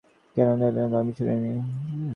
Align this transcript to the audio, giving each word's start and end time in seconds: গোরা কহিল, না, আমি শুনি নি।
গোরা 0.35 0.53
কহিল, 0.59 0.77
না, 0.91 0.97
আমি 0.99 1.11
শুনি 1.17 1.35
নি। 1.43 1.51